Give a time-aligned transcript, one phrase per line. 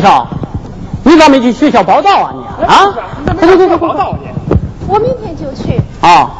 [0.00, 0.26] 耶，乔乔，
[1.04, 2.86] 你咋没去学校报道啊你啊？
[3.78, 4.30] 报道去！
[4.88, 5.80] 我明天就去。
[6.00, 6.30] 啊，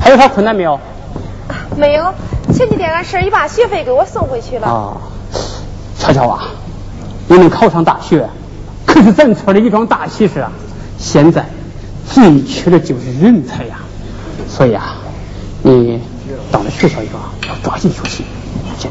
[0.00, 0.80] 还有啥困难没有？
[1.76, 2.12] 没有，
[2.52, 4.66] 前几天俺婶儿已把学费给我送回去了。
[4.66, 4.96] 啊，
[5.98, 6.44] 乔乔啊，
[7.28, 8.28] 你能考上大学，
[8.86, 10.50] 可是咱村的一桩大喜事啊！
[10.98, 11.44] 现在
[12.10, 13.80] 最缺的就是人才呀，
[14.48, 14.96] 所以啊，
[15.62, 16.00] 你
[16.50, 18.24] 到了学校以后要抓紧学习，
[18.78, 18.90] 见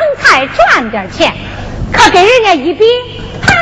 [0.31, 1.33] 才赚点钱，
[1.91, 2.85] 可跟人家一比，
[3.45, 3.53] 哈，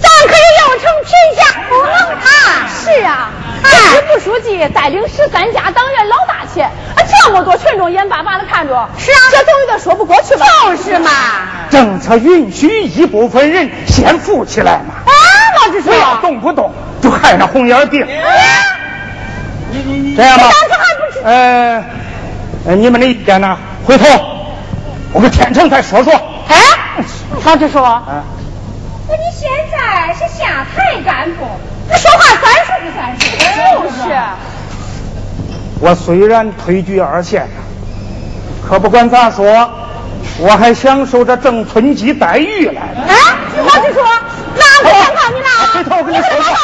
[0.00, 2.66] 咱可以要成天下富翁啊！
[2.66, 3.30] 是啊，
[3.62, 6.62] 支部书记带领十三家党员老大去。
[6.62, 6.72] 啊
[7.08, 10.46] 这么多群众眼巴巴的看着，是啊，这总有点说不过去吧？
[10.64, 11.10] 就是嘛。
[11.68, 14.94] 政策允许一部分人先富起来嘛。
[15.04, 15.12] 啊，
[15.60, 16.72] 老子说，动不动
[17.02, 18.06] 就害那红眼病。
[19.70, 21.20] 你你你，这样吧，当时还不知。
[21.22, 23.58] 呃，你们的意见呢？
[23.84, 24.04] 回头
[25.16, 26.12] 我跟天成再说说。
[26.46, 26.54] 哎，
[27.42, 28.02] 老支书，啊，
[29.08, 31.46] 那你现在是下台干部，
[31.88, 33.24] 你说话算数不算数？
[33.80, 34.14] 就是。
[35.80, 37.48] 我虽然退居二线，
[38.68, 39.70] 可不管咋说，
[40.38, 42.82] 我还享受着正村级待遇来。
[43.08, 43.14] 哎，
[43.56, 45.48] 老支书，哪个想靠你了？
[45.72, 46.54] 回头我跟你说说。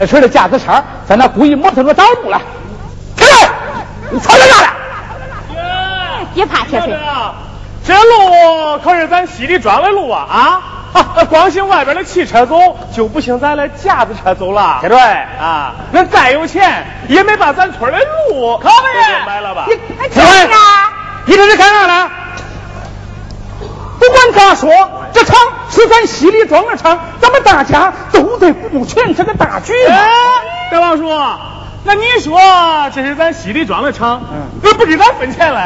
[0.00, 2.40] 骑着架子车在那故意磨蹭着挡路了。
[3.16, 3.48] 铁锤，
[4.10, 4.68] 你吵吵啥了？
[6.34, 6.96] 别怕铁锤。
[7.86, 10.62] 这路可是咱西里庄的路啊啊！
[10.94, 12.56] 啊，光行外边的汽车走，
[12.94, 14.78] 就不行咱的架子车走了。
[14.80, 19.66] 铁锤啊，那再有钱也没把咱村的路可不是买了吧？
[19.66, 20.92] 就是啊，
[21.26, 22.10] 你这是干啥呢？
[23.98, 24.70] 不管咋说，
[25.12, 25.36] 这厂
[25.70, 29.72] 是咱西里庄的厂，咱们大家都得顾全这个大局
[30.70, 31.08] 大王叔，
[31.84, 32.38] 那你说
[32.94, 35.60] 这是咱西里庄的场，嗯那不给咱分钱嘞？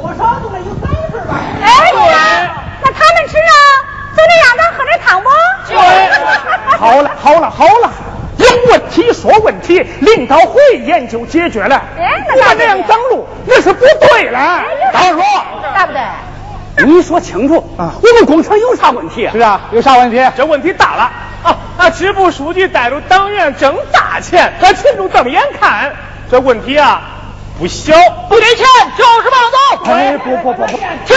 [0.00, 1.34] 多少都得有三份吧？
[1.62, 1.68] 哎
[2.10, 2.16] 呀，
[2.82, 3.56] 那他们吃啊，
[4.14, 5.28] 总得让咱喝点汤不？
[6.78, 7.90] 好了好了好了，
[8.50, 11.76] 有问题说问题，领导会研究解决了。
[11.98, 14.62] 哎那咋我那样挡路那是不对了。
[14.92, 15.22] 大王叔，
[15.74, 16.00] 大不对？
[16.84, 19.28] 你说清楚啊我们工厂有啥问题？
[19.32, 20.22] 是啊，有啥问题？
[20.36, 21.10] 这问题大了
[21.42, 21.56] 啊！
[21.78, 25.92] 啊，支部书记带着党员挣大钱，和群众瞪眼看，
[26.30, 27.00] 这问题啊
[27.58, 27.94] 不小。
[28.28, 28.66] 不给钱
[28.98, 29.90] 就是暴走。
[29.90, 30.66] 哎，不不不不，
[31.06, 31.16] 停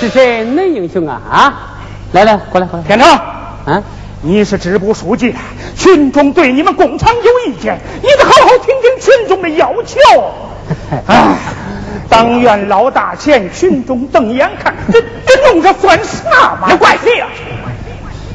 [0.00, 0.44] 是谁？
[0.44, 1.54] 恁英雄啊啊！
[2.12, 2.84] 来来，过来过来。
[2.86, 3.82] 天成，啊，
[4.20, 5.34] 你是支部书记，
[5.76, 9.98] 群众对你们工厂有意见，你得好好听听群众的要求。
[11.06, 11.34] 哎，
[12.10, 16.68] 党员捞大钱，群众瞪眼看，这这弄这算啥嘛？
[16.68, 17.26] 这怪谁呀？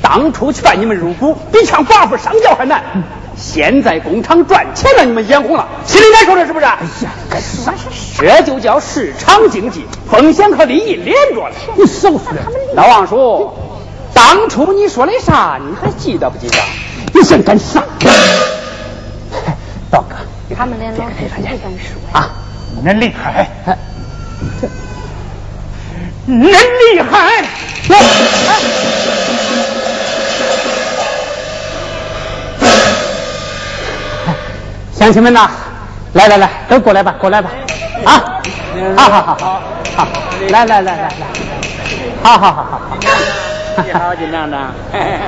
[0.02, 2.82] 当初劝你们入股，比抢寡妇上轿还难。
[3.36, 6.66] 现在工厂赚钱了，你们眼红了，心里难受了是不是？
[6.66, 6.72] 哎
[7.04, 7.72] 呀，干啥？
[8.18, 11.54] 这就叫市场经济，风险和利益连着了。
[11.76, 12.42] 你收拾了，
[12.74, 13.54] 老王叔，
[14.18, 15.60] 当初你说的啥？
[15.64, 16.58] 你还记得不记得？
[17.14, 17.84] 你想干啥？
[19.92, 20.16] 道哥，
[20.56, 22.20] 他们连老师都敢说。
[22.20, 22.28] 啊，
[22.84, 23.78] 恁厉害，哎
[26.28, 27.46] 恁厉害！
[34.94, 35.48] 乡亲们呐，
[36.14, 37.52] 来来来，都过来吧，过来吧，
[38.04, 38.42] 啊，
[38.98, 39.62] 好好好好，
[39.96, 40.08] 好，
[40.50, 41.28] 来来来来来，
[42.24, 42.98] 好好好好好。
[43.86, 44.72] 你好，金厂长。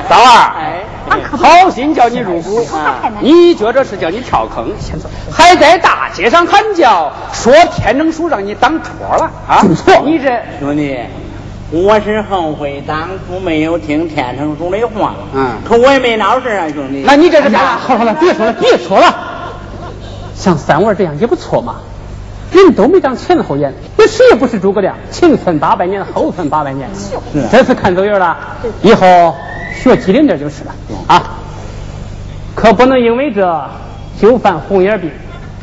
[0.07, 0.83] 三儿，哎，
[1.31, 2.65] 好心叫你入股，
[3.21, 4.71] 你觉着是叫你跳坑，
[5.31, 9.61] 还在大街上喊叫，说天成叔让你当托了啊！
[9.75, 10.97] 错你这兄弟，
[11.71, 15.13] 我是后悔当初没有听天成叔的话。
[15.33, 17.03] 嗯可我也没闹事啊，兄弟。
[17.05, 17.77] 那你这是干啥？
[17.77, 19.15] 好了好了，别说了，别说了。
[20.35, 21.75] 像三娃这样也不错嘛，
[22.51, 26.89] 人都没长前后眼，那谁也不是诸葛亮，前存八百年，后存八百年。
[27.51, 28.37] 这次看走眼了，
[28.81, 29.35] 以后
[29.81, 30.73] 学机灵点就是了
[31.07, 31.35] 啊！
[32.55, 33.69] 可不能因为这
[34.19, 35.11] 就犯红眼病，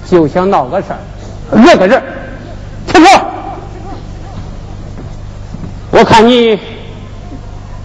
[0.07, 0.99] 就想闹个事儿，
[1.59, 2.03] 惹个人。
[2.87, 3.09] 听着，
[5.91, 6.57] 我看你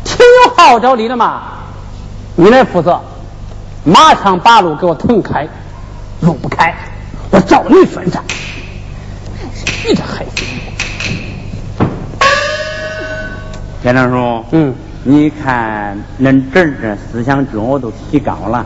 [0.05, 1.41] 挺有号召力的嘛，
[2.35, 3.01] 你来负责，
[3.83, 5.47] 马上把路给我腾开，
[6.21, 6.73] 路不开，
[7.31, 8.23] 我找你算账。
[9.83, 10.43] 你这孩子，
[13.81, 14.73] 田长叔，嗯，
[15.03, 18.63] 你看恁侄儿这思想觉悟都提高了，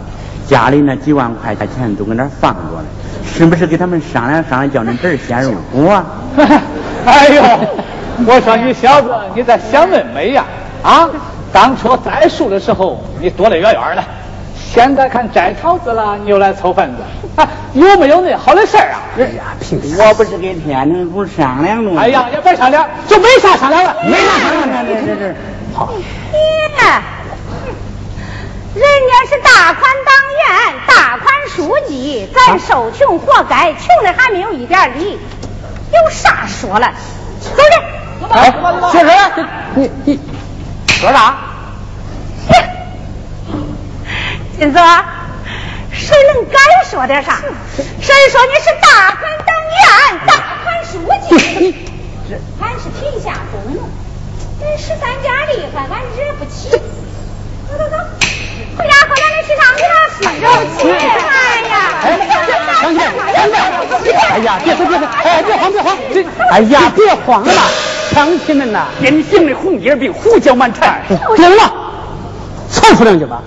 [0.47, 2.85] 家里那几万块钱都搁那放着呢，
[3.25, 6.05] 是不是给他们商量商量，叫恁侄儿先入股啊？
[7.05, 7.41] 哎呦，
[8.27, 10.43] 我说你小子，你在想得美呀！
[10.83, 11.09] 啊，
[11.53, 14.03] 当初栽树的时候你躲得远远的，
[14.57, 19.01] 现在看摘桃子了，你又来凑份子，啊， 有没有那好的事儿啊？
[19.17, 19.43] 哎呀？
[19.97, 22.01] 我不是跟天成叔商量着吗？
[22.01, 25.35] 哎呀，也别商量，就没啥商量了，没啥商量，这这这。
[25.73, 25.91] 好，
[26.31, 26.39] 爹，
[28.73, 30.45] 人家是大款党员、
[30.87, 35.19] 大款书记，咱受穷活该，穷的还没有一点理，
[35.91, 36.93] 有啥说了？
[37.41, 37.63] 走着，
[38.29, 38.51] 哎，
[38.91, 39.09] 学生，
[39.75, 40.19] 你你
[40.87, 41.35] 说啥？
[44.57, 44.79] 金子，
[45.97, 46.59] 谁能敢
[46.89, 47.39] 说点啥？
[48.01, 50.31] 谁说你是大款党员、大
[50.63, 51.75] 款书记？
[52.61, 53.89] 俺是天下公奴，
[54.59, 56.69] 咱十三家厉害，俺惹不起。
[56.69, 57.95] 走走走，
[58.77, 59.93] 回家喝咱的吃汤去吧。
[60.41, 60.47] 肉
[60.77, 61.73] 去，哎呀，
[62.81, 62.99] 乡亲，
[63.33, 63.35] 乡
[64.03, 67.61] 亲，哎呀，别说别说，哎，别慌别慌，这，哎呀，别慌了嘛，
[68.13, 71.01] 乡亲们呐，典型的红眼病，胡搅蛮缠，
[71.35, 71.73] 行了，
[72.69, 73.41] 凑出两句吧，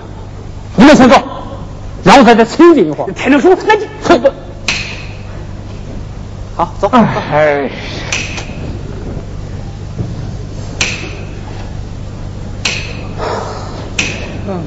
[0.75, 1.15] 你们先走，
[2.03, 3.11] 让我在这清醒一会儿。
[3.13, 4.31] 天成叔，那你凑不？
[6.55, 6.87] 好，走。
[6.91, 7.69] 哎，
[14.47, 14.59] 啊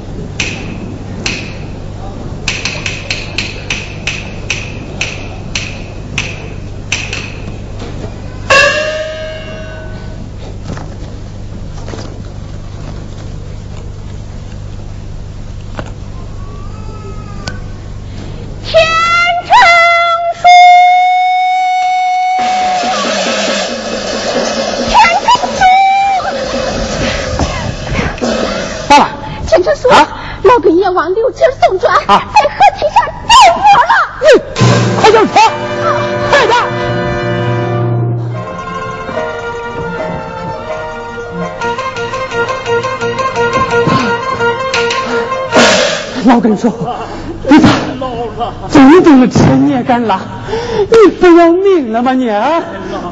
[50.07, 52.61] 你不要命了吗你啊？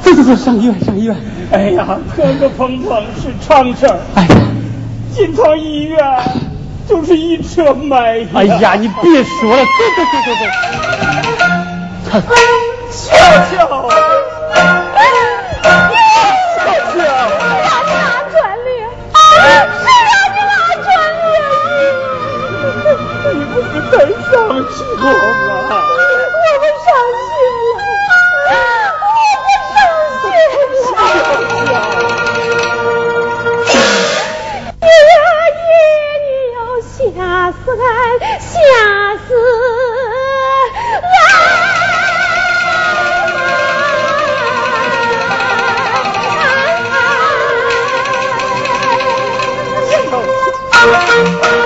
[0.03, 1.17] 走走走，上医院上医院！
[1.53, 4.29] 哎呀，磕磕碰碰是常事儿，哎呀，
[5.15, 5.99] 进趟医院
[6.89, 8.27] 就是一车埋呀。
[8.35, 12.23] 哎呀，你别说了，走走走走走。
[12.91, 13.09] 瞧
[13.57, 13.80] 瞧，
[50.93, 51.60] Thank you.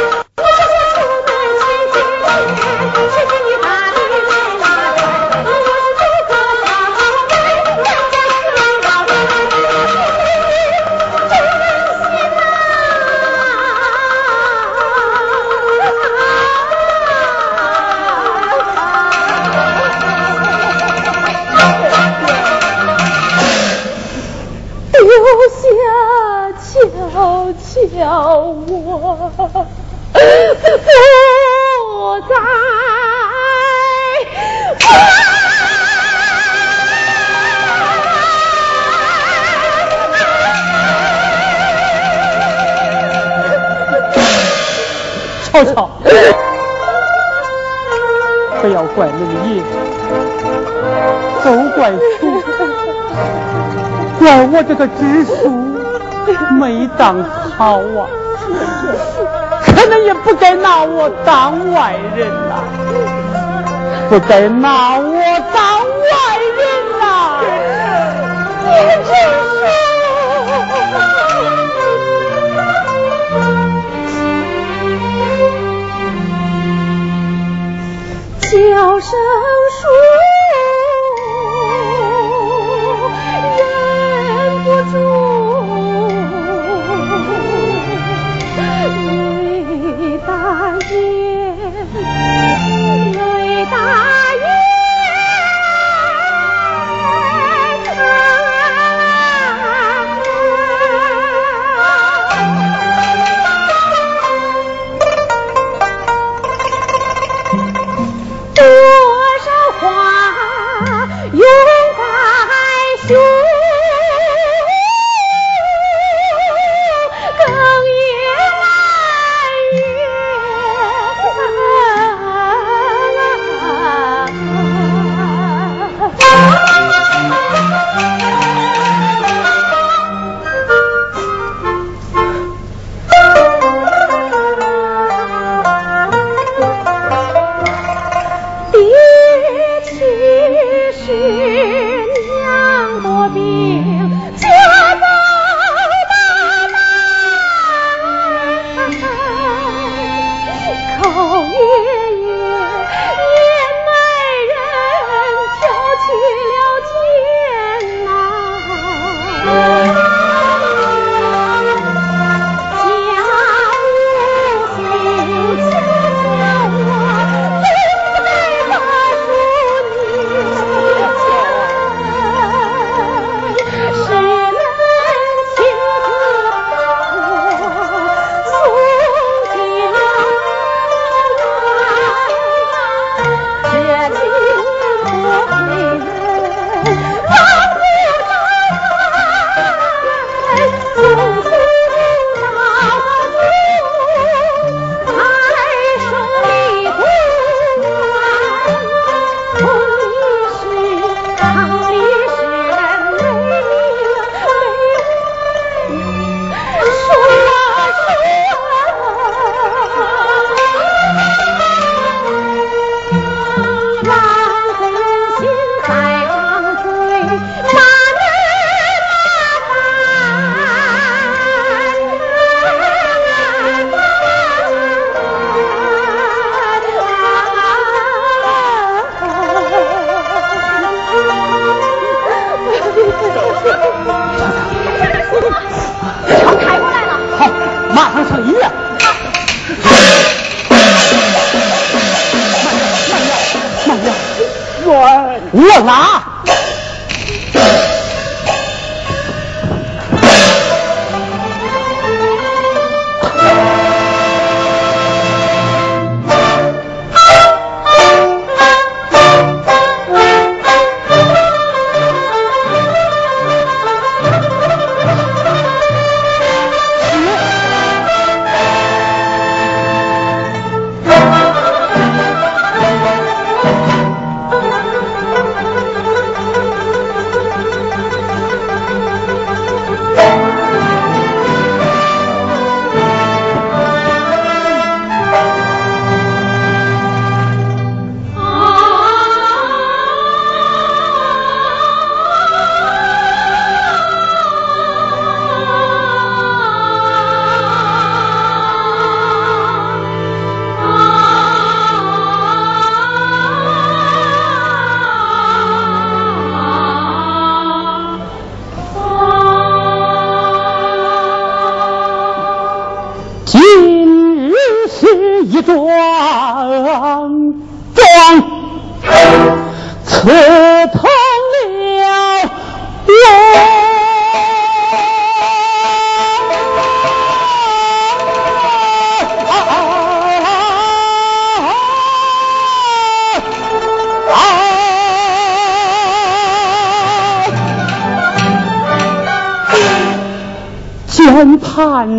[48.94, 49.62] 怪那个爷，
[51.44, 51.46] 都
[51.76, 52.20] 怪叔，
[54.18, 55.32] 怪我这个支书
[56.54, 57.22] 没当
[57.56, 58.06] 好啊，
[59.66, 62.62] 可能也不该拿我当外人呐、
[64.08, 65.13] 不该拿我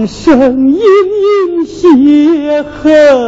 [0.07, 3.24] 声音音血痕，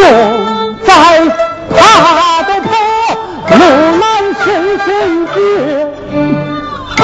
[0.00, 0.92] 我在
[1.76, 2.70] 踏斗坡
[3.56, 3.60] 木
[3.98, 4.02] 兰
[4.44, 4.46] 深
[4.78, 4.86] 深
[5.34, 5.36] 殿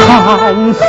[0.07, 0.83] 寒霜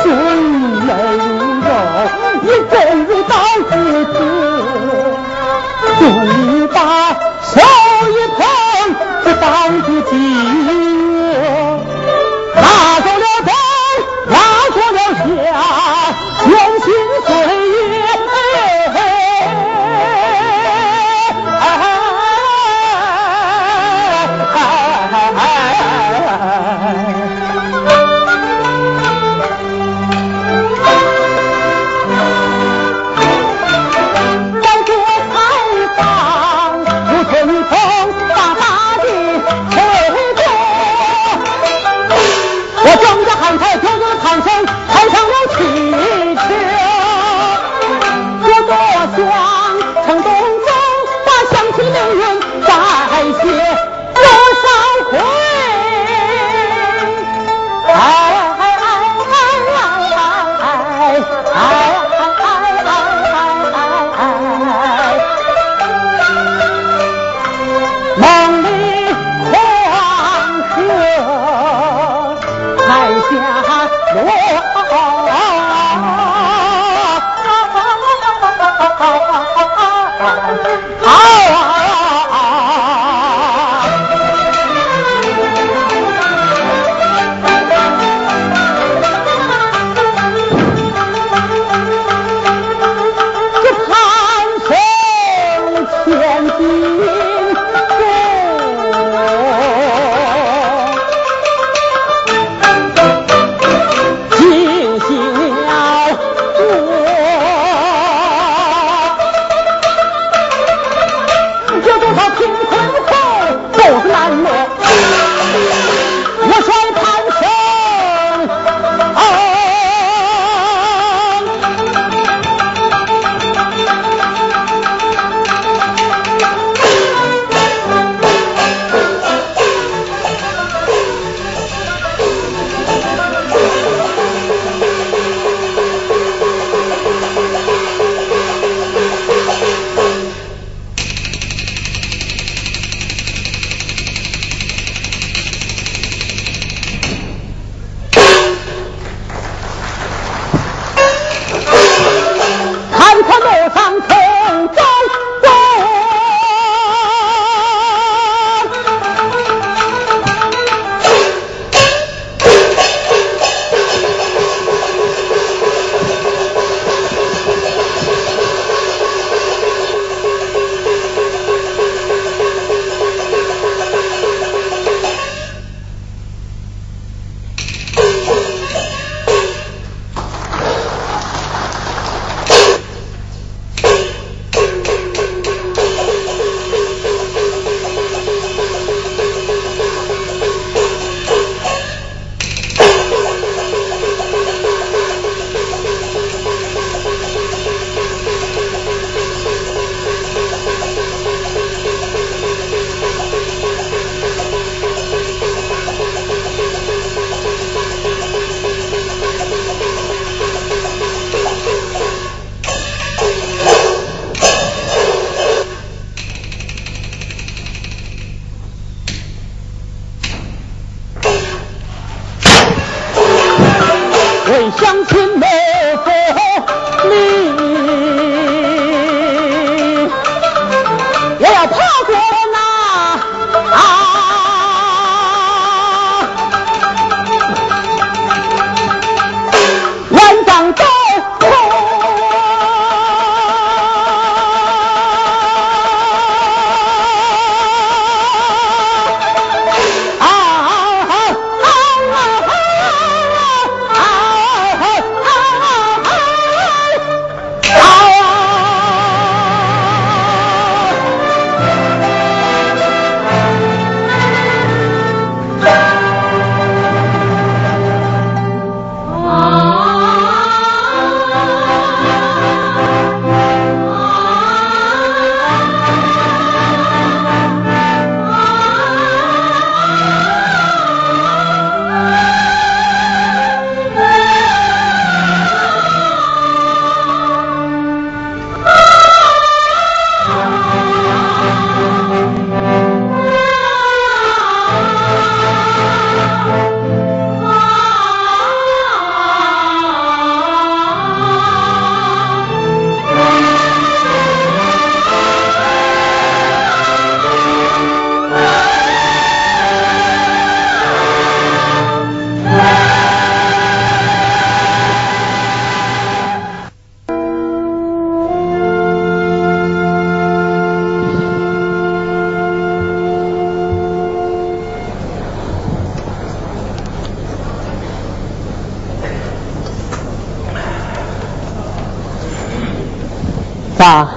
[333.86, 334.10] 啊？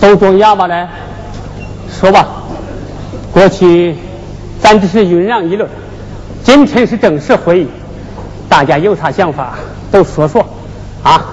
[0.00, 0.88] 都装哑巴呢？
[1.90, 2.28] 说吧。
[3.32, 3.96] 过去
[4.60, 5.68] 咱只是酝酿议论，
[6.44, 7.68] 今天是正式会议，
[8.48, 9.54] 大家有啥想法
[9.90, 10.44] 都说说
[11.02, 11.24] 啊。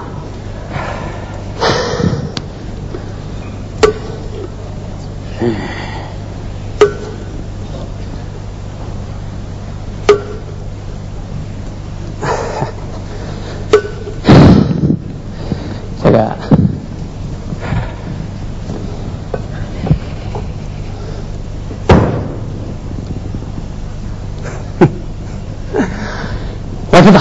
[16.02, 16.32] 这个。
[26.92, 27.20] 我知道，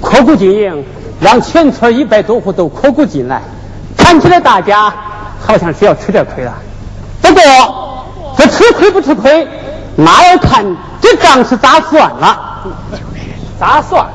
[0.00, 0.84] 扩股经营
[1.20, 3.42] 让全村一百多户都扩股进来，
[3.96, 4.92] 看起来大家
[5.40, 6.52] 好像是要吃点亏了。
[7.20, 8.06] 不过，
[8.36, 9.46] 这吃亏不吃亏，
[9.96, 10.64] 那要看
[11.00, 12.64] 这账是咋算了。
[13.58, 14.06] 咋算？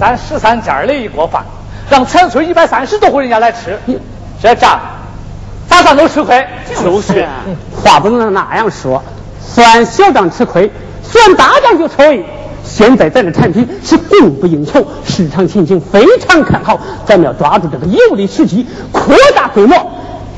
[0.00, 1.44] 咱十三家的一锅饭，
[1.88, 3.78] 让全村一百三十多户人家来吃，
[4.42, 4.80] 这账
[5.68, 6.44] 咋算都吃亏。
[6.82, 7.28] 就是，
[7.82, 9.02] 话不能那样说，
[9.40, 12.24] 算小账吃亏，算大账就受益。
[12.64, 19.76] 现在咱的产品是供不应求，市场前景非常看好，咱们要抓住这个有利时机，扩大规模。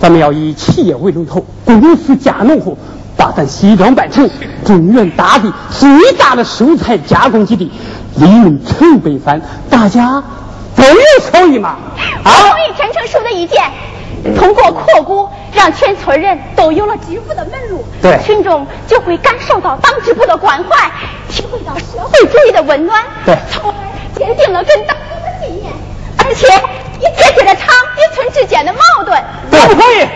[0.00, 2.76] 咱们要以企业为龙头，公司加农户，
[3.16, 4.28] 把咱西庄办成
[4.64, 7.70] 中原大地最大的蔬菜加工基地，
[8.16, 10.20] 利润成倍翻，大家
[10.74, 11.76] 都有收益嘛？
[12.24, 13.62] 我同意陈成书的意见。
[14.36, 20.90] 通过扩股，让全村人都有了致富的门路，对群众就会感受到党支部的关怀，
[21.28, 23.76] 体会到社会主义的温暖，对，从而
[24.16, 25.72] 坚定了跟党的信念，
[26.18, 26.46] 而且
[27.00, 29.22] 也解决了厂与村之间的矛盾。
[29.50, 30.06] 不可以，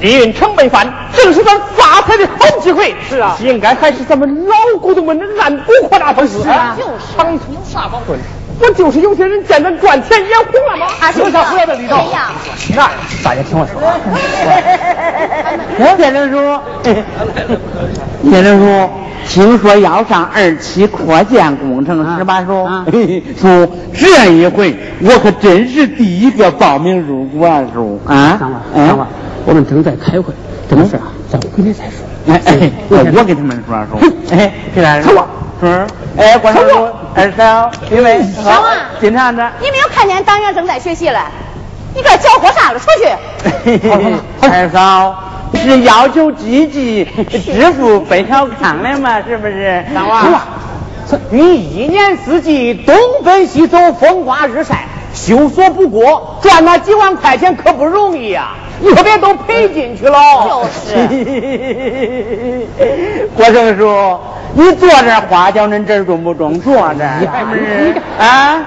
[0.00, 2.94] 利润成被反，正是咱发财的好机会。
[3.08, 6.42] 是啊，应该还是咱们老股东们的按股扩大投资。
[6.42, 7.16] 是啊，就是。
[7.16, 8.18] 厂有啥矛盾？
[8.58, 10.86] 不就是有些人见着赚钱眼红了吗？
[11.16, 12.04] 有啥回来的理道？
[12.74, 12.90] 那
[13.22, 13.80] 大家听我说。
[15.96, 16.62] 先生说，
[18.30, 18.90] 先生说，
[19.28, 22.42] 听说要上二期扩建工程是吧？
[22.46, 22.68] 说，
[23.38, 27.64] 说这一回我可真是第一个报名入股啊！
[27.72, 29.06] 叔啊，行了行了，
[29.46, 30.32] 我们正在开会，
[30.68, 32.04] 这个事啊，咱回来再说。
[32.28, 34.00] 哎哎，我给他们说说。
[34.30, 35.02] 哎，进来。
[35.60, 39.50] 嗯，哎，关叔叔，二嫂，因为好啊，经常的。
[39.60, 41.20] 你没有看见党员正在学习了？
[41.94, 42.78] 你这搅和啥了？
[42.78, 43.80] 出去。
[44.40, 49.20] 二嫂是要求积极支付奔小康的嘛？
[49.22, 49.84] 是不是？
[49.92, 50.42] 三娃，
[51.30, 58.50] 你一年四季东奔西走，风刮日晒，修所不过，赚那几万块钱可不容易呀。
[58.60, 60.18] 你可别都赔进去了。
[60.44, 60.96] 就是。
[63.34, 64.18] 郭胜叔，
[64.54, 66.58] 你坐这花轿恁这中不中？
[66.60, 67.94] 坐这是不是？
[68.18, 68.60] 啊，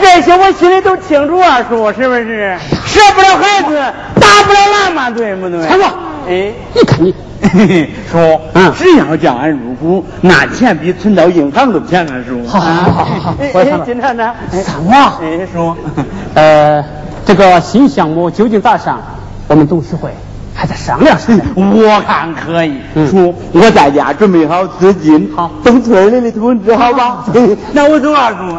[0.00, 2.56] 这些我心里都清楚啊，叔，是不是？
[2.84, 3.78] 舍不了孩子，
[4.20, 5.66] 打不了俺嘛，对不对？
[5.66, 5.94] 看吧，
[6.28, 7.14] 哎，你看你，
[8.10, 12.46] 叔，嗯，只要叫俺入股，那钱比存到银行都便宜，叔。
[12.46, 15.74] 好好好好好，我看今天呢，三娃，哎，叔，
[16.34, 16.84] 呃，
[17.24, 19.00] 这个新项目究竟咋上？
[19.48, 20.10] 我们董事会
[20.54, 22.80] 还在商量商量，我看可以。
[23.10, 27.24] 叔，我在家准备好资金，好等村里的通知，好吧？
[27.72, 28.56] 那我走了，叔。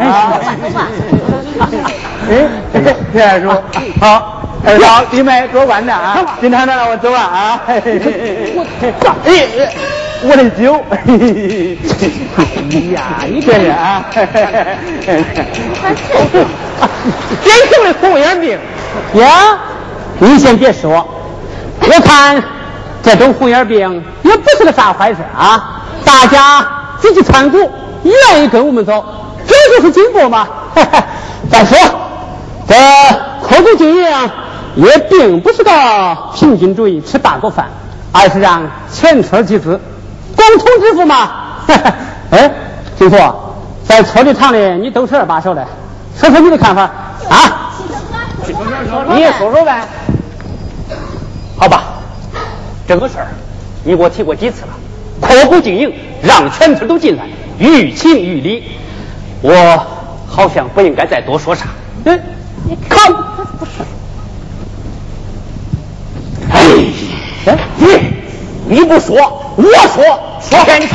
[2.30, 3.50] 哎，哎，田二叔，
[4.00, 6.38] 好，二嫂，弟妹多关照啊！
[6.40, 7.62] 今天呢，我走了啊。
[7.66, 7.82] 哎，
[10.24, 10.80] 我的酒。
[10.90, 10.98] 哎
[12.94, 14.06] 呀，你这人啊，
[17.44, 18.58] 典型的红眼病
[19.16, 19.58] 呀。
[20.20, 21.08] 你先别说，
[21.80, 22.44] 我看
[23.04, 25.84] 这种红眼病也不是个啥坏事啊！
[26.04, 26.66] 大家
[27.00, 27.58] 积极参股，
[28.04, 29.06] 愿意跟我们走，
[29.46, 30.48] 这就是进步嘛！
[31.52, 31.78] 再说，
[32.68, 32.76] 这
[33.42, 34.10] 扩股经营
[34.76, 35.72] 也并不是个
[36.34, 37.68] 平均主义吃大锅饭，
[38.12, 39.80] 而是让全村集资，
[40.36, 41.30] 共同支付嘛！
[42.32, 42.52] 哎，
[42.98, 43.18] 金福，
[43.88, 45.66] 在村里厂里你都是二把手的，
[46.20, 46.82] 说说你的看法
[47.30, 47.72] 啊？
[49.14, 49.84] 你也说说呗。
[51.58, 51.84] 好吧，
[52.88, 53.28] 这个事儿
[53.84, 54.70] 你给我提过几次了？
[55.20, 57.26] 扩股经营，让全村都进来，
[57.58, 58.64] 于情于理，
[59.42, 59.52] 我
[60.28, 61.66] 好像不应该再多说啥。
[62.06, 62.22] 嗯，
[62.66, 63.72] 你看，不是
[66.52, 66.62] 哎，
[67.78, 67.88] 你
[68.68, 69.16] 你不说，
[69.56, 70.04] 我说，
[70.40, 70.86] 说给你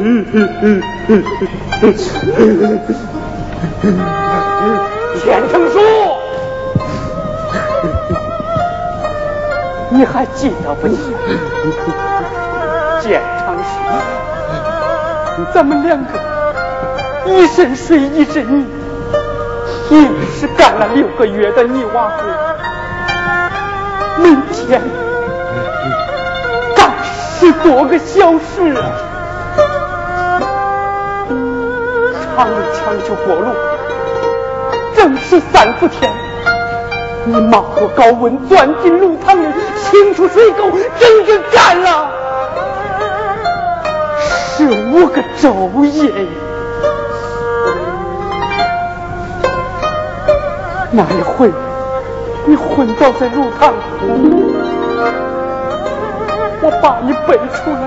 [0.00, 0.24] 听。
[5.20, 5.78] 钱成书，
[9.90, 11.16] 你还记得不记得？
[13.02, 13.68] 建成书，
[15.52, 16.08] 咱们两个
[17.26, 18.66] 一身水一身泥，
[19.90, 20.08] 硬
[20.38, 22.22] 是干了六个月的泥瓦活，
[24.22, 24.80] 每天
[26.74, 29.09] 干十多个小时啊！
[32.40, 33.52] 长枪就过路，
[34.96, 36.10] 正是三伏天，
[37.26, 39.46] 你妈和高温钻进炉膛里，
[39.82, 42.10] 清出水沟，整整干了
[44.56, 46.10] 十五个昼夜。
[50.92, 51.52] 那一回，
[52.46, 53.76] 你昏倒在炉膛里，
[56.62, 57.80] 我把你背出来，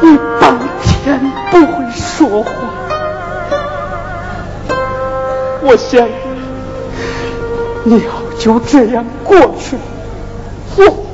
[0.00, 1.75] 你当天不。
[2.16, 2.50] 说话，
[5.60, 6.08] 我想
[7.84, 9.76] 你要就这样过去，
[10.76, 11.06] 我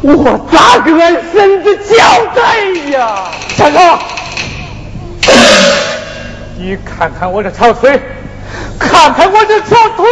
[0.00, 1.96] 我咋跟俺孙子交
[2.34, 3.28] 代呀？
[3.58, 3.78] 站住！
[6.56, 8.00] 你看看我这条腿，
[8.78, 10.06] 看看我这条腿。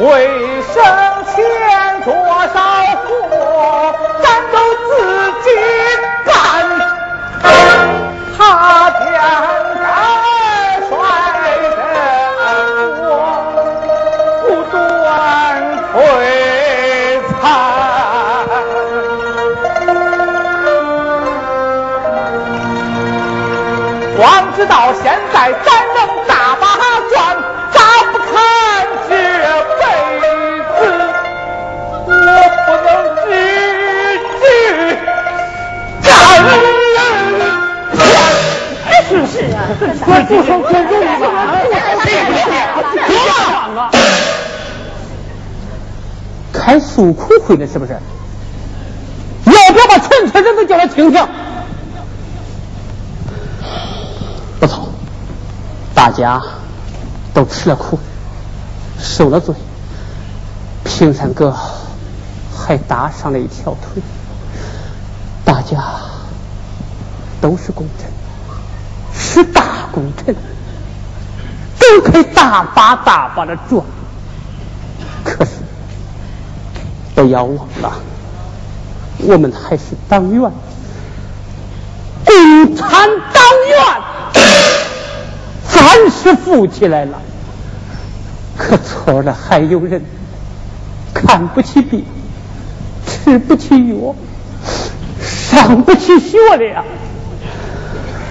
[0.00, 0.43] 为。
[24.56, 25.98] 直到现在，咱能
[26.28, 26.66] 大把
[27.10, 27.36] 赚，
[27.72, 27.80] 咋
[28.12, 28.24] 不看
[29.08, 29.12] 这
[29.80, 29.82] 辈
[30.78, 30.80] 子？
[32.06, 32.12] 我
[32.66, 32.88] 不能
[33.24, 33.26] 只
[34.40, 34.42] 知
[36.02, 36.06] 干
[39.08, 39.56] 是是啊，
[40.04, 41.22] 快住手，快住手！
[41.30, 41.38] 啊！
[46.52, 47.92] 开诉苦会的是不是？
[49.46, 51.28] 要不要把全村人都叫来听听？
[56.04, 56.38] 大家
[57.32, 57.98] 都吃了苦，
[58.98, 59.54] 受了罪，
[60.84, 61.56] 平山哥
[62.54, 64.02] 还搭上了一条腿。
[65.46, 65.82] 大家
[67.40, 68.10] 都是功臣，
[69.18, 70.36] 是大功臣，
[71.78, 73.82] 都可以大把大把的赚。
[75.24, 75.52] 可是
[77.14, 77.90] 不要忘了，
[79.20, 80.52] 我们还是党员，
[82.26, 82.90] 共产
[83.32, 84.63] 党员。
[85.94, 87.22] 暂时富起来了，
[88.58, 90.04] 可错了还有人
[91.14, 92.04] 看不起病，
[93.06, 94.12] 吃不起药，
[95.22, 96.82] 上不起学的呀，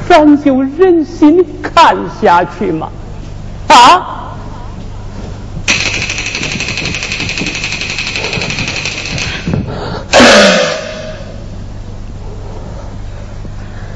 [0.09, 2.89] 咱就忍心看下去吗？
[3.69, 4.35] 啊！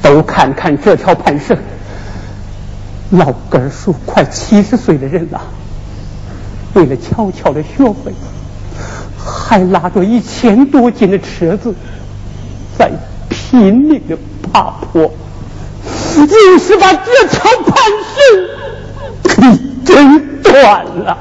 [0.00, 1.54] 都看看这条盘绳。
[3.10, 5.40] 老根叔快七十岁的人了，
[6.74, 8.12] 为了悄悄的学费，
[9.16, 11.74] 还拉着一千多斤的车子，
[12.78, 12.90] 在
[13.30, 14.18] 拼命的
[14.52, 15.10] 爬坡，
[16.16, 18.46] 硬是把这条盘绳
[19.22, 21.16] 给挣断了。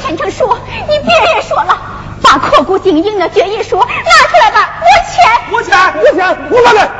[0.00, 0.46] 田成叔，
[0.88, 1.76] 你别也说了，
[2.22, 5.20] 把刻骨经营的决议书拿出来吧，我签。
[5.52, 6.90] 我签，我签，我拿来。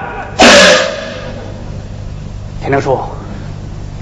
[2.60, 3.00] 田成书。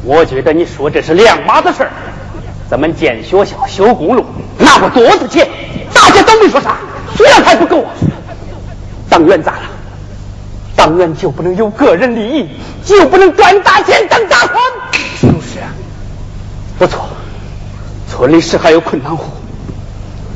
[0.04, 1.90] 我觉得你说这是两码子事儿。
[2.70, 4.24] 咱们建学校、修公路，
[4.58, 5.48] 拿过多少钱？
[5.94, 6.76] 大家都没说啥，
[7.16, 7.90] 虽然还不够啊。
[9.08, 9.62] 党员咋了？
[10.76, 12.48] 党员就不能有个人利益，
[12.84, 14.62] 就不能赚大钱当大官？
[15.20, 15.58] 就是。
[16.78, 17.08] 不错，
[18.06, 19.24] 村里是还有困难户，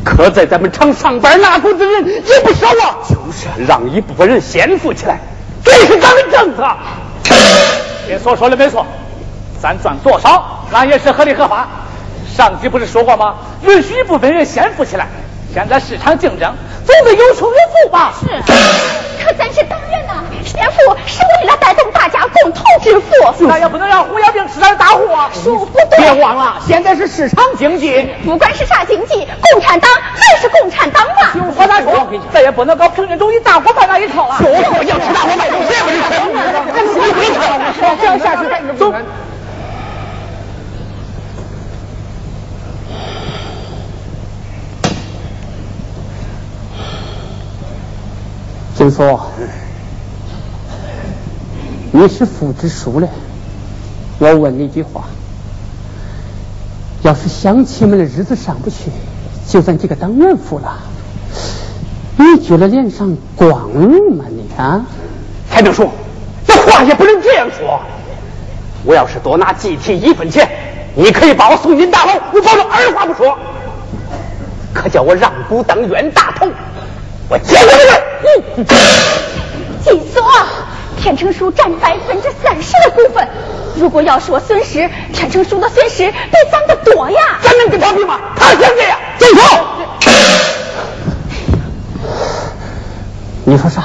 [0.03, 2.97] 可在咱们厂上班拿工资的人也不少啊。
[3.09, 5.21] 就是，让一部分人先富起来，
[5.63, 6.67] 这是咱的政策。
[8.09, 8.87] 别说说的没错，
[9.63, 11.69] 咱赚多少，俺也是合理合法。
[12.37, 13.37] 上级不是说过吗？
[13.63, 15.07] 允许一部分人先富起来。
[15.55, 16.53] 现在市场竞争，
[16.85, 18.13] 总得有出有富吧？
[18.21, 18.27] 是。
[19.25, 23.47] 可咱是党员呐，先富是为了带动大家共同致富。
[23.47, 25.31] 那也不能让胡小兵吃咱的大货。
[25.33, 26.13] 说不对。
[26.13, 28.05] 别忘了，现在是市场经济。
[28.25, 31.53] 不管是啥经济，共产党还是共产党嘛。
[31.57, 32.09] 我咋说？
[32.33, 34.39] 咱也不能搞平均主义大锅饭那一套了。
[34.39, 36.99] 说说要吃大锅饭，谁也不能吃。
[37.07, 38.93] 你别吵，这样下去走。
[48.83, 49.31] 听说
[51.93, 53.09] 你是副支书嘞，
[54.19, 55.05] 我问你一句话：
[57.03, 58.91] 要是乡亲们的日子上不去，
[59.47, 60.79] 就咱这个党员富了，
[62.17, 64.25] 你觉得脸上光荣吗？
[64.29, 64.85] 你啊，
[65.49, 65.89] 还能说
[66.45, 67.81] 这话也不能这样说。
[68.83, 70.51] 我要是多拿集体一分钱，
[70.97, 73.39] 你可以把我送进大牢，我保证二话不说。
[74.75, 76.49] 可叫我让步当冤大头。
[77.29, 78.75] 我见过这个，
[79.85, 80.47] 记住啊，
[81.01, 83.27] 田成书占百分之三十的股份。
[83.77, 87.39] 如果要说损失，田成书的损失比咱的多呀。
[87.43, 88.21] 咱能跟他比吗？
[88.37, 89.41] 他先这样，记住。
[93.45, 93.83] 你说啥？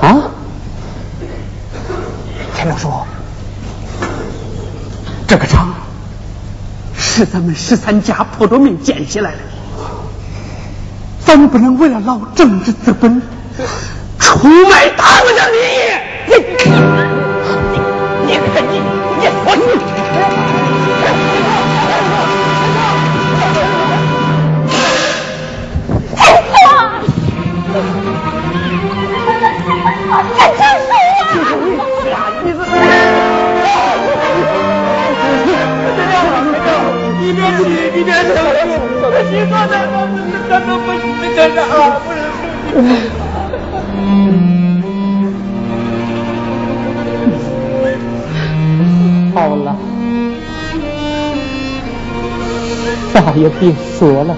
[0.00, 0.30] 啊？
[2.56, 2.90] 田成书，
[5.26, 5.74] 这个厂
[6.96, 9.38] 是咱们十三家破着命建起来的。
[11.28, 13.20] 咱们不能为了捞政治资本，
[14.18, 15.84] 出卖党的利益。
[16.26, 16.32] 你
[16.64, 16.72] 你
[18.24, 18.80] 你你你
[19.20, 19.76] 你你！
[26.16, 26.80] 太错了！
[30.34, 30.96] 太错了！
[32.10, 32.58] 啥意思？
[37.20, 37.38] 你别
[37.94, 37.96] 你
[39.10, 39.72] 别走，你说的。
[40.48, 40.96] 咱们不是
[41.34, 41.72] 这样啊，
[42.04, 42.84] 不是。
[49.34, 49.76] 好了，
[53.12, 54.34] 啥也别说了，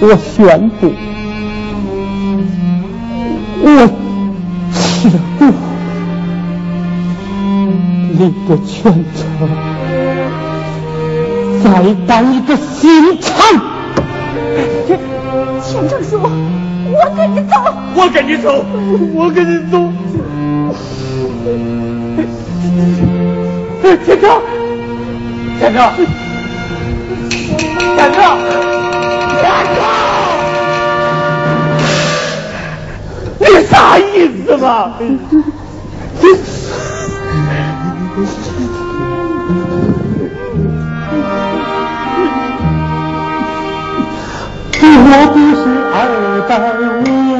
[0.00, 0.92] 我宣布，
[3.62, 3.66] 我
[4.72, 5.40] 吃股
[8.18, 8.82] 领着全
[9.14, 9.20] 村，
[11.62, 11.68] 再
[12.06, 13.32] 当一个新厂。
[15.62, 16.18] 钱正书，
[16.92, 17.54] 我跟你走，
[17.94, 18.44] 我跟你走，
[19.14, 19.74] 我跟你走。
[24.04, 24.24] 钱正，
[25.60, 25.78] 钱正，
[27.96, 28.18] 钱正，
[29.40, 29.42] 钱
[29.74, 29.80] 正，
[33.40, 34.00] 你啥意
[34.44, 34.66] 思嘛？
[45.14, 47.31] 我不是二百五，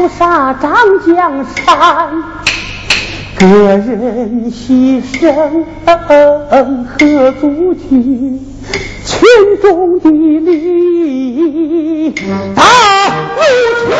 [0.00, 0.72] 靠杀张
[1.06, 2.24] 江山，
[3.38, 5.62] 个人牺牲
[6.86, 8.40] 何足惧？
[9.04, 9.28] 群
[9.60, 12.14] 众的利益
[12.56, 12.62] 大
[13.36, 13.38] 无
[13.84, 13.92] 穷。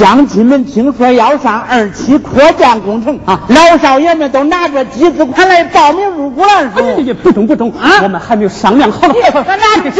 [0.00, 6.72] 乡亲们听说要上二期扩建工程啊，老少爷们都拿着集资款来报名入股了。
[6.74, 9.06] 是不中不中啊，我们还没有商量好。
[9.08, 9.90] 咱俩的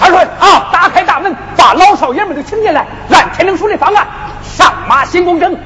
[0.00, 4.04] 二顺啊，打开大门，把老少爷们都请进来，按天灵书的方案
[4.42, 5.56] 上马新工程。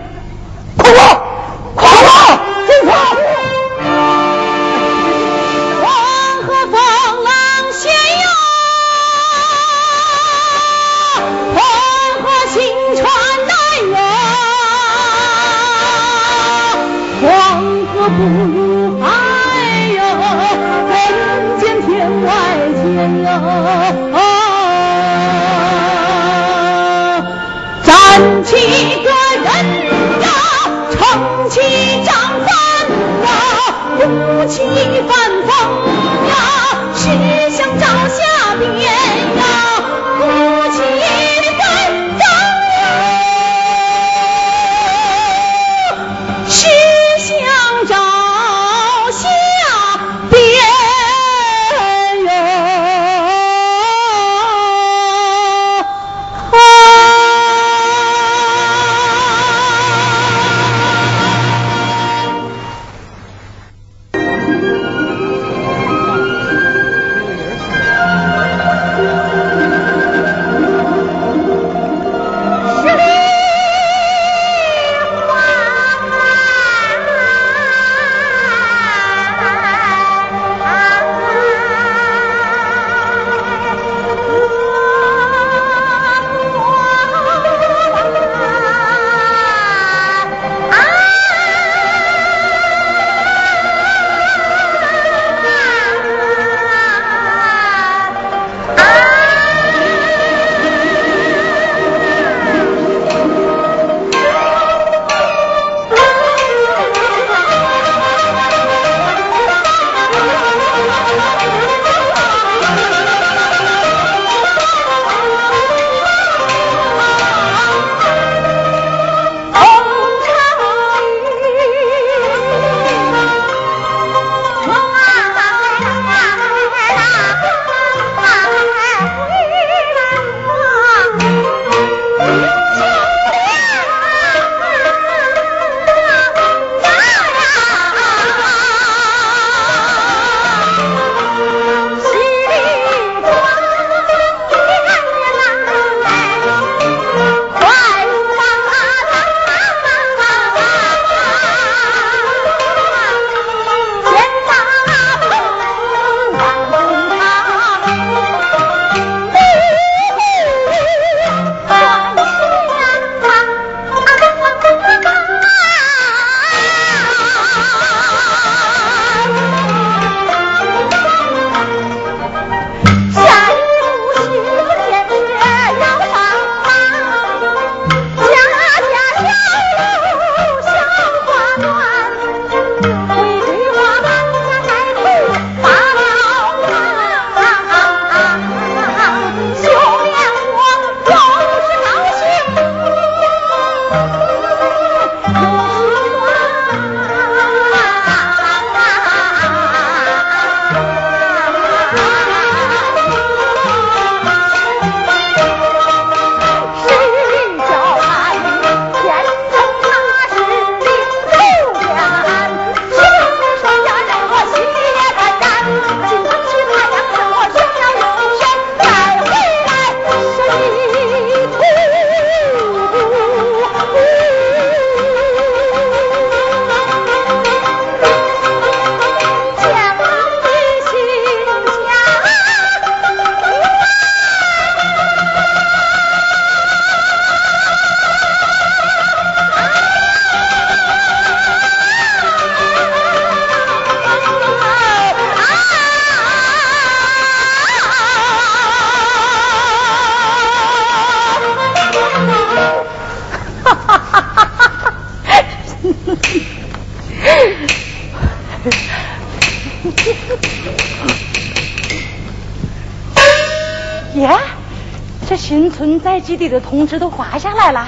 [266.25, 267.87] 基地的通知都发下来了，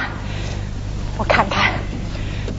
[1.17, 1.73] 我看看，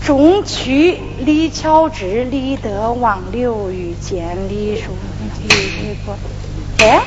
[0.04, 4.98] 中区李巧芝、李德旺、刘玉建、李淑、
[5.44, 6.18] 李李波，
[6.80, 7.00] 哎，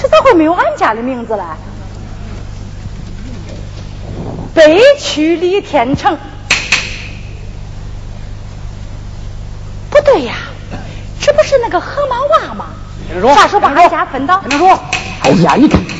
[0.00, 1.42] 这咋会没有俺家的名字嘞？
[4.54, 6.16] 北区李天成，
[9.90, 10.34] 不对呀，
[11.20, 12.66] 这不是那个河马娃吗？
[13.34, 14.40] 啥时候把俺家分到？
[15.22, 15.97] 哎呀，你看。